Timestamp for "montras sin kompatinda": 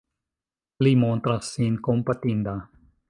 1.03-2.57